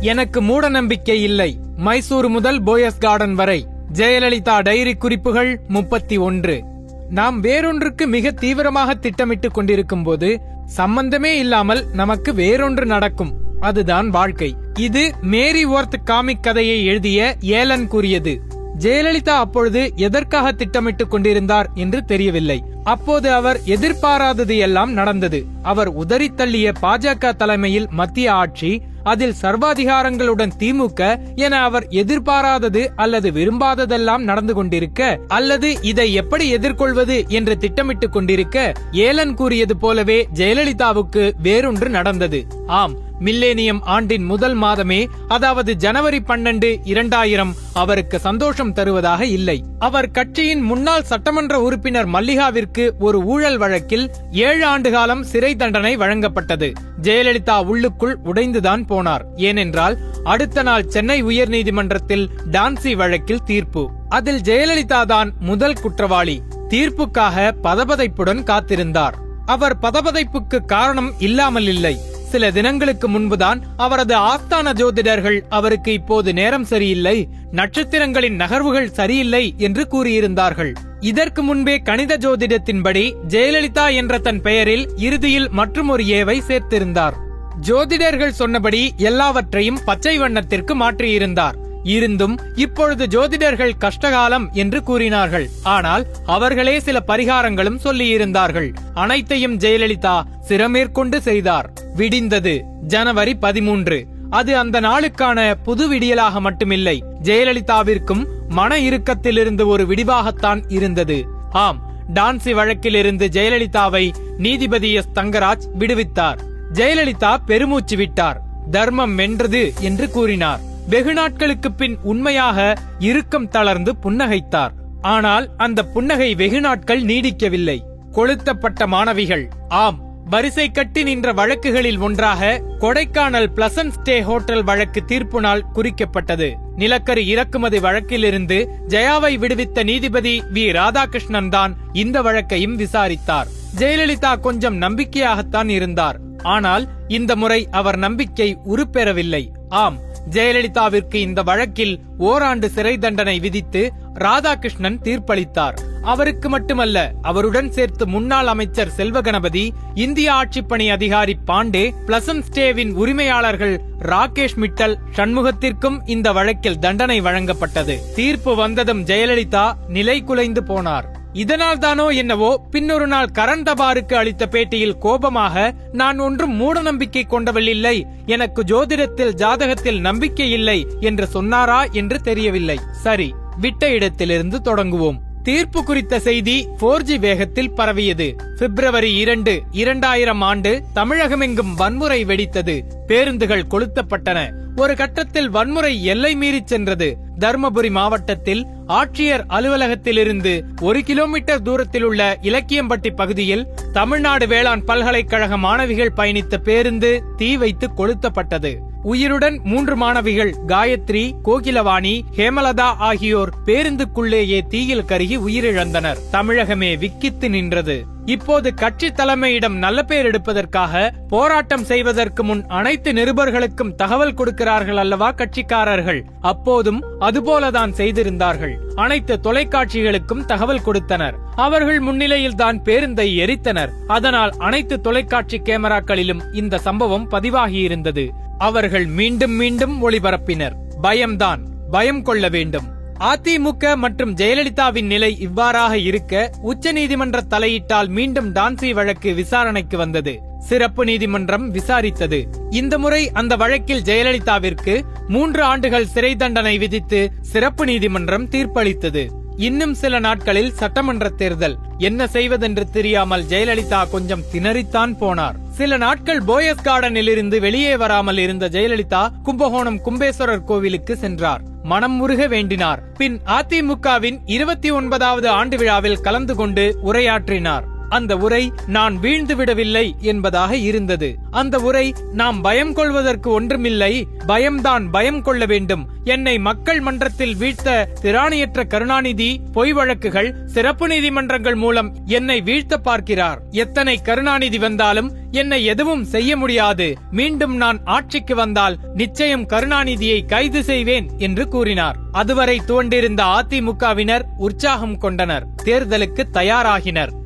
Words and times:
எனக்கு 0.00 0.42
மூட 0.42 0.68
நம்பிக்கை 0.68 1.22
இல்லை. 1.22 1.58
மைசூர் 1.76 2.28
முதல் 2.28 2.62
போயஸ் 2.62 2.98
கார்டன் 2.98 3.34
வரை. 3.34 3.66
ஜெயலலிதா 3.92 4.62
டைரி 4.62 4.94
குறிப்புகள் 4.94 5.60
முப்பத்தி 5.68 6.16
ஒன்று. 6.16 6.62
நாம் 7.10 7.42
வேறொன்றுக்கு 7.42 8.06
மிக 8.06 8.30
தீவிரமாக 8.30 8.94
திட்டமிட்டுக் 8.94 9.54
கொண்டிருக்கும் 9.54 10.02
போது 10.02 10.40
சம்பந்தமே 10.64 11.38
இல்லாமல் 11.38 11.86
நமக்கு 11.92 12.32
வேறொன்று 12.32 12.84
நடக்கும். 12.84 13.34
அதுதான் 13.60 14.08
வாழ்க்கை. 14.08 14.56
இது 14.74 15.14
மேரி 15.22 15.66
ஒர்த் 15.66 16.02
காமிக் 16.04 16.42
கதையை 16.42 16.84
எழுதிய 16.84 17.36
ஏலன் 17.40 17.86
கூறியது. 17.86 18.40
ஜெயலலிதா 18.78 19.28
அப்பொழுது 19.28 19.92
எதற்காக 19.96 20.52
திட்டமிட்டுக் 20.52 21.10
கொண்டிருந்தார் 21.10 21.70
என்று 21.74 22.04
தெரியவில்லை. 22.04 22.64
அப்போது 22.84 23.32
அவர் 23.32 23.60
எதிர்பாராதது 23.64 24.56
எல்லாம் 24.56 24.92
நடந்தது. 24.92 25.44
அவர் 25.62 25.88
உதறி 25.88 26.30
தள்ளிய 26.36 26.74
பாஜக 26.82 27.36
தலைமையில் 27.36 27.86
மத்திய 27.90 28.32
ஆட்சி 28.32 28.82
அதில் 29.02 29.34
சர்வாதிகாரங்களுடன் 29.42 30.50
திமுக 30.58 31.18
என 31.34 31.62
அவர் 31.62 31.86
எதிர்பாராதது 31.90 32.88
அல்லது 32.96 33.30
விரும்பாததெல்லாம் 33.30 34.18
நடந்து 34.18 34.54
கொண்டிருக்க 34.54 35.18
அல்லது 35.28 35.78
இதை 35.82 36.14
எப்படி 36.14 36.48
எதிர்கொள்வது 36.48 37.24
என்று 37.28 37.56
திட்டமிட்டுக் 37.56 38.12
கொண்டிருக்க 38.12 38.72
ஏலன் 38.92 39.34
கூறியது 39.34 39.76
போலவே 39.76 40.28
ஜெயலலிதாவுக்கு 40.34 41.32
வேறொன்று 41.42 41.88
நடந்தது. 41.88 42.46
ஆம் 42.66 42.94
மில்லேனியம் 43.20 43.80
ஆண்டின் 43.82 44.24
முதல் 44.24 44.56
மாதமே 44.56 45.06
அதாவது 45.28 45.76
ஜனவரி 45.76 46.20
பன்னெண்டு 46.26 46.76
இரண்டாயிரம் 46.84 47.54
அவருக்கு 47.72 48.18
சந்தோஷம் 48.18 48.72
தருவதாக 48.72 49.26
இல்லை. 49.26 49.64
அவர் 49.78 50.10
கட்சியின் 50.10 50.60
முன்னாள் 50.60 51.02
சட்டமன்ற 51.02 51.60
உறுப்பினர் 51.60 52.08
மல்லிகாவிற்கு 52.08 52.90
ஒரு 52.98 53.24
ஊழல் 53.24 53.58
வழக்கில் 53.58 54.10
ஏழு 54.32 54.66
ஆண்டு 54.66 54.90
காலம் 54.90 55.22
சிறை 55.22 55.56
தண்டனை 55.56 55.96
வழங்கப்பட்டது. 55.96 56.72
ஜெயலலிதா 57.02 57.64
உள்ளுக்குள் 57.64 58.18
உடைந்துதான் 58.24 58.84
போனார். 58.88 59.24
ஏனென்றால் 59.36 59.98
அடுத்த 60.24 60.62
நாள் 60.62 60.86
சென்னை 60.86 61.24
உயர்நீதிமன்றத்தில் 61.24 62.28
டான்சி 62.50 62.96
வழக்கில் 62.96 63.44
தீர்ப்பு. 63.44 63.90
அதில் 64.08 64.40
ஜெயலலிதா 64.40 65.04
தான் 65.04 65.32
முதல் 65.40 65.80
குற்றவாளி. 65.82 66.42
தீர்ப்புக்காக 66.68 67.52
பதபதைப்புடன் 67.62 68.42
காத்திருந்தார். 68.42 69.14
அவர் 69.46 69.78
பதபதைப்புக்கு 69.82 70.58
காரணம் 70.66 71.12
இல்லாமல் 71.18 71.66
இல்லை 71.66 72.07
சில 72.32 72.50
தினங்களுக்கு 72.50 73.08
முன்புதான் 73.08 73.60
அவரது 73.76 74.14
ஆஸ்தான 74.30 74.72
ஜோதிடர்கள் 74.80 75.38
அவருக்கு 75.48 75.92
இப்போது 75.92 76.32
நேரம் 76.32 76.64
சரியில்லை 76.64 77.28
நட்சத்திரங்களின் 77.52 78.34
நகர்வுகள் 78.34 78.90
சரியில்லை 78.90 79.54
என்று 79.58 79.84
கூறியிருந்தார்கள். 79.92 80.72
இதற்கு 81.00 81.42
முன்பே 81.42 81.76
கணித 81.78 82.12
ஜோதிடத்தின்படி 82.16 83.04
ஜெயலலிதா 83.28 83.86
என்ற 83.94 84.18
தன் 84.18 84.40
பெயரில் 84.40 84.84
இறுதியில் 84.96 85.48
மற்றும் 85.50 85.88
ஒரு 85.88 86.04
ஏவை 86.18 86.36
சேர்த்திருந்தார். 86.48 87.16
ஜோதிடர்கள் 87.60 88.38
சொன்னபடி 88.40 88.82
எல்லாவற்றையும் 88.96 89.80
பச்சை 89.84 90.18
வண்ணத்திற்கு 90.18 90.74
மாற்றியிருந்தார். 90.82 91.56
இருந்தும் 91.82 92.34
இப்பொழுது 92.54 93.04
ஜோதிடர்கள் 93.06 93.78
கஷ்டகாலம் 93.80 94.46
என்று 94.52 94.82
கூறினார்கள். 94.82 95.46
ஆனால் 95.62 96.04
அவர்களே 96.26 96.80
சில 96.80 96.98
பரிகாரங்களும் 97.06 97.82
சொல்லியிருந்தார்கள். 97.84 98.70
அனைத்தையும் 98.94 99.58
ஜெயலலிதா 99.58 100.16
சிறமேற்கொண்டு 100.48 101.18
செய்தார். 101.18 101.68
விடிந்தது. 101.98 102.60
ஜனவரி 102.82 103.34
பதிமூன்று. 103.34 104.06
அது 104.30 104.58
அந்த 104.58 104.80
நாளுக்கான 104.80 105.54
புது 105.62 105.92
விடியலாக 105.92 106.40
மட்டுமில்லை. 106.40 107.00
ஜெயலலிதாவிற்கும் 107.22 108.26
மன 108.48 108.78
இறுக்கத்திலிருந்து 108.78 109.66
ஒரு 109.66 109.84
விடிவாகத்தான் 109.84 110.64
இருந்தது. 110.68 111.26
ஆம் 111.50 111.90
டான்சி 112.14 112.52
வழக்கிலிருந்து 112.52 113.26
ஜெயலலிதாவை 113.26 114.12
நீதிபதி 114.38 114.92
எஸ். 114.92 115.08
தங்கராஜ் 115.14 115.62
விடுவித்தார். 115.78 116.38
ஜெயலலிதா 116.72 117.36
பெருமூச்சு 117.46 117.96
விட்டார். 117.96 118.42
தர்மம் 118.70 119.14
வென்றது 119.14 119.72
என்று 119.80 120.10
கூறினார். 120.10 120.60
வெகு 120.88 121.12
நாட்களுக்கு 121.12 121.72
பின் 121.72 121.98
உண்மையாக 122.02 122.74
இறுக்கம் 122.98 123.48
தளர்ந்து 123.48 123.94
புன்னகைத்தார். 124.02 124.70
ஆனால் 125.00 125.48
அந்த 125.56 125.84
புன்னகை 125.84 126.34
வெகு 126.34 126.60
நாட்கள் 126.60 127.02
நீடிக்கவில்லை. 127.02 127.80
கொளுத்தப்பட்ட 128.12 128.86
மாணவிகள். 128.86 129.48
ஆம் 129.68 130.07
வரிசை 130.32 130.70
கட்டி 130.70 131.02
நின்ற 131.02 131.32
வழக்குகளில் 131.32 132.00
ஒன்றாக 132.06 132.48
கொடைக்கானல் 132.80 133.48
பிளசன்ட் 133.56 133.94
ஸ்டே 133.96 134.16
ஹோட்டல் 134.20 134.64
வழக்கு 134.64 135.04
தீர்ப்பு 135.04 135.40
நாள் 135.40 135.64
குறிக்கப்பட்டது. 135.74 136.48
நிலக்கரி 136.76 137.26
இறக்குமதி 137.26 137.78
வழக்கிலிருந்து 137.78 138.58
ஜெயாவை 138.88 139.32
விடுவித்த 139.38 139.84
நீதிபதி 139.84 140.42
வி. 140.52 140.64
ராதாகிருஷ்ணன் 140.78 141.48
தான் 141.48 141.76
இந்த 141.92 142.22
வழக்கையும் 142.22 142.74
விசாரித்தார். 142.74 143.48
ஜெயலலிதா 143.78 144.40
கொஞ்சம் 144.40 144.78
நம்பிக்கையாகத்தான் 144.82 145.68
இருந்தார். 145.68 146.18
ஆனால் 146.42 146.86
இந்த 147.08 147.36
முறை 147.36 147.68
அவர் 147.70 147.98
நம்பிக்கை 147.98 148.58
உருப்பெறவில்லை. 148.74 149.44
ஆம் 149.68 149.98
ஜெயலலிதாவிற்கு 150.30 151.14
இந்த 151.14 151.42
வழக்கில் 151.42 152.00
ஓராண்டு 152.18 152.70
சிறை 152.70 152.98
தண்டனை 152.98 153.38
விதித்து 153.38 153.92
ராதாகிருஷ்ணன் 154.14 154.98
தீர்ப்பளித்தார். 155.04 155.78
அவருக்கு 156.02 156.48
மட்டுமல்ல 156.48 157.12
அவருடன் 157.22 157.72
சேர்த்து 157.72 158.06
முன்னாள் 158.06 158.46
அமைச்சர் 158.46 158.88
செல்வ 158.88 159.20
கணபதி 159.20 159.72
இந்திய 159.94 160.32
ஆட்சிப்பணி 160.32 160.90
அதிகாரி 160.90 161.38
பாண்டே 161.46 161.94
பிளசன் 162.06 162.42
ஸ்டேவின் 162.48 162.92
உரிமையாளர்கள் 162.94 163.80
ராகேஷ் 163.98 164.56
மிட்டல் 164.56 164.98
சண்முகத்திற்கும் 165.16 166.00
இந்த 166.04 166.32
வழக்கில் 166.32 166.78
தண்டனை 166.78 167.20
வழங்கப்பட்டது. 167.20 168.14
தீர்ப்பு 168.14 168.54
வந்ததும் 168.54 169.04
ஜெயலலிதா 169.04 169.72
நிலை 169.88 170.24
குலைந்து 170.24 170.62
போனார். 170.62 171.16
இதனால் 171.32 171.78
தானோ 171.78 172.08
என்னவோ 172.08 172.66
பின்னொரு 172.70 173.06
நாள் 173.06 173.30
கரண் 173.32 173.62
தபாருக்கு 173.62 174.14
அளித்த 174.14 174.46
பேட்டியில் 174.46 174.98
கோபமாக 174.98 175.74
நான் 175.92 176.18
ஒன்றும் 176.18 176.54
மூட 176.54 176.82
நம்பிக்கை 176.82 177.26
கொண்டவள் 177.26 177.66
இல்லை 177.66 178.06
எனக்கு 178.26 178.62
ஜோதிடத்தில் 178.62 179.34
ஜாதகத்தில் 179.34 180.00
நம்பிக்கை 180.00 180.50
இல்லை 180.50 180.86
என்று 181.00 181.26
சொன்னாரா 181.26 181.84
என்று 181.84 182.20
தெரியவில்லை. 182.20 182.78
சரி 182.92 183.34
விட்ட 183.56 183.90
இடத்திலிருந்து 183.90 184.60
தொடங்குவோம். 184.60 185.26
தீர்ப்பு 185.48 185.84
குறித்த 185.84 186.20
செய்தி 186.20 186.68
போர் 186.78 187.02
ஜி 187.02 187.18
வேகத்தில் 187.18 187.70
பரவியது. 187.70 188.36
பிப்ரவரி 188.58 189.14
இரண்டு 189.14 189.62
இரண்டாயிரம் 189.70 190.40
ஆண்டு 190.40 190.82
தமிழகமெங்கும் 190.94 191.74
வன்முறை 191.74 192.24
வெடித்தது. 192.24 192.82
பேருந்துகள் 193.06 193.64
கொளுத்தப்பட்டன. 193.70 194.52
ஒரு 194.76 194.96
கட்டத்தில் 194.96 195.50
வன்முறை 195.50 196.04
எல்லை 196.04 196.36
மீறிச் 196.36 196.66
சென்றது. 196.66 197.16
தர்மபுரி 197.38 197.90
மாவட்டத்தில் 197.90 198.66
ஆட்சியர் 198.88 199.44
அலுவலகத்திலிருந்து 199.48 200.64
ஒரு 200.80 201.02
கிலோமீட்டர் 201.02 201.62
தூரத்தில் 201.62 202.02
உள்ள 202.02 202.38
இலக்கியம்பட்டி 202.42 203.14
பகுதியில் 203.14 203.66
தமிழ்நாடு 203.92 204.46
வேளாண் 204.46 204.84
பல்கலைக்கழக 204.84 205.56
மாணவிகள் 205.56 206.12
பயணித்த 206.16 206.56
பேருந்து 206.56 207.22
தீ 207.36 207.56
வைத்து 207.56 207.90
கொளுத்தப்பட்டது. 207.96 208.78
உயிருடன் 209.02 209.60
மூன்று 209.64 209.96
மாணவிகள் 209.96 210.54
காயத்ரி 210.66 211.32
கோகிலவாணி 211.44 212.20
ஹேமலதா 212.36 212.94
ஆகியோர் 212.98 213.52
பேருந்துக்குள்ளேயே 213.66 214.66
தீயில் 214.66 215.04
கருகி 215.04 215.38
உயிரிழந்தனர். 215.38 216.16
தமிழகமே 216.32 216.98
விக்கித்து 216.98 217.50
நின்றது. 217.50 218.04
இப்போது 218.34 218.74
கட்சி 218.74 219.08
தலைமையிடம் 219.08 219.76
நல்ல 219.76 220.02
பேர் 220.02 220.24
எடுப்பதற்காக 220.24 221.12
போராட்டம் 221.28 221.84
செய்வதற்கு 221.84 222.44
முன் 222.44 222.66
அனைத்து 222.66 223.12
நிருபர்களுக்கும் 223.12 223.94
தகவல் 223.94 224.34
கொடுக்கிறார்கள் 224.34 224.96
அல்லவா 224.96 225.32
கட்சிக்காரர்கள்? 225.32 226.20
அப்போதும் 226.40 227.02
அதுபோலதான் 227.20 227.92
செய்திருந்தார்கள். 227.92 228.74
அனைத்து 228.94 229.40
தொலைக்காட்சிகளுக்கும் 229.42 230.44
தகவல் 230.44 230.82
கொடுத்தனர். 230.82 231.34
அவர்கள் 231.56 232.00
முன்னிலையில் 232.00 232.54
தான் 232.54 232.82
பேருந்தை 232.82 233.28
எரித்தனர். 233.44 233.88
அதனால் 234.06 234.50
அனைத்து 234.58 235.00
தொலைக்காட்சி 235.00 235.60
கேமராக்களிலும் 235.64 236.42
இந்த 236.52 236.78
சம்பவம் 236.78 237.30
பதிவாகியிருந்தது. 237.30 238.28
அவர்கள் 238.58 239.06
மீண்டும் 239.06 239.52
மீண்டும் 239.52 240.10
ஒளிபரப்பினர். 240.10 240.76
பயம்தான். 241.00 241.64
பயம் 241.90 242.22
கொள்ள 242.22 242.48
வேண்டும். 242.48 242.96
அதிமுக 243.20 243.96
மற்றும் 243.96 244.34
ஜெயலலிதாவின் 244.34 245.06
நிலை 245.06 245.40
இவ்வாறாக 245.40 245.98
இருக்க 245.98 246.50
உச்சநீதிமன்ற 246.62 247.40
தலையிட்டால் 247.40 248.08
மீண்டும் 248.08 248.54
டான்சி 248.54 248.94
வழக்கு 248.94 249.34
விசாரணைக்கு 249.34 249.96
வந்தது. 249.96 250.42
சிறப்பு 250.58 251.04
நீதிமன்றம் 251.04 251.74
விசாரித்தது. 251.74 252.48
இந்த 252.70 252.98
முறை 252.98 253.30
அந்த 253.30 253.56
வழக்கில் 253.56 254.00
ஜெயலலிதாவிற்கு 254.00 255.02
மூன்று 255.28 255.62
ஆண்டுகள் 255.62 256.06
சிறை 256.06 256.36
தண்டனை 256.36 256.78
விதித்து 256.78 257.32
சிறப்பு 257.40 257.84
நீதிமன்றம் 257.84 258.48
தீர்ப்பளித்தது. 258.48 259.28
இன்னும் 259.56 259.94
சில 259.94 260.18
நாட்களில் 260.18 260.72
சட்டமன்ற 260.72 261.28
தேர்தல். 261.28 261.78
என்ன 261.98 262.26
செய்வதென்று 262.26 262.90
தெரியாமல் 262.90 263.42
ஜெயலலிதா 263.42 264.08
கொஞ்சம் 264.10 264.44
திணறித்தான் 264.52 265.14
போனார். 265.20 265.54
சில 265.70 265.96
நாட்கள் 265.96 266.42
போயஸ் 266.42 266.84
கார்டனில் 266.84 267.28
இருந்து 267.28 267.60
வெளியே 267.60 267.96
வராமல் 267.96 268.38
இருந்த 268.38 268.68
ஜெயலலிதா 268.68 269.28
கும்பகோணம் 269.42 270.00
கும்பேஸ்வரர் 270.04 270.64
கோவிலுக்கு 270.64 271.16
சென்றார். 271.16 271.62
மனம் 271.90 272.12
முருக 272.12 272.46
வேண்டினார். 272.46 273.00
பின் 273.12 273.36
அதிமுகவின் 273.46 274.38
இருபத்தி 274.44 274.90
ஒன்பதாவது 274.90 275.48
ஆண்டு 275.48 275.76
விழாவில் 275.76 276.20
கலந்து 276.20 276.54
கொண்டு 276.54 276.84
உரையாற்றினார். 277.02 277.86
அந்த 278.08 278.36
உரை 278.36 278.72
நான் 278.86 279.18
வீழ்ந்து 279.18 279.56
விடவில்லை 279.56 280.14
என்பதாக 280.20 280.76
இருந்தது. 280.76 281.36
அந்த 281.50 281.78
உரை 281.78 282.14
நாம் 282.32 282.60
பயம் 282.60 282.92
கொள்வதற்கு 282.92 283.50
ஒன்றுமில்லை. 283.50 284.26
பயம்தான் 284.46 285.10
பயம் 285.10 285.42
கொள்ள 285.42 285.66
வேண்டும். 285.66 286.08
என்னை 286.24 286.58
மக்கள் 286.58 287.00
மன்றத்தில் 287.00 287.56
வீழ்த்த 287.56 288.08
திராணியற்ற 288.22 288.86
கருணாநிதி 288.86 289.60
பொய் 289.72 289.92
வழக்குகள் 289.92 290.56
சிறப்பு 290.66 291.08
நீதிமன்றங்கள் 291.08 291.74
மூலம் 291.74 292.16
என்னை 292.24 292.60
வீழ்த்த 292.60 292.98
பார்க்கிறார். 292.98 293.62
எத்தனை 293.70 294.22
கருணாநிதி 294.22 294.78
வந்தாலும் 294.78 295.36
என்னை 295.50 295.84
எதுவும் 295.84 296.24
செய்ய 296.24 296.56
முடியாது. 296.56 297.14
மீண்டும் 297.30 297.76
நான் 297.76 298.00
ஆட்சிக்கு 298.04 298.54
வந்தால் 298.54 298.98
நிச்சயம் 299.14 299.68
கருணாநிதியை 299.68 300.46
கைது 300.46 300.84
செய்வேன் 300.84 301.30
என்று 301.38 301.68
கூறினார். 301.68 302.16
அதுவரை 302.32 302.80
துவண்டிருந்த 302.86 303.42
அதிமுகவினர் 303.44 304.42
உற்சாகம் 304.56 305.18
கொண்டனர். 305.18 305.66
தேர்தலுக்கு 305.84 306.44
தயாராகினர். 306.52 307.37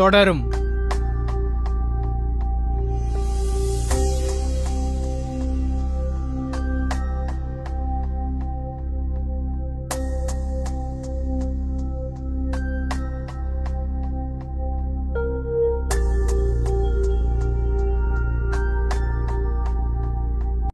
தொடரும். 0.00 0.59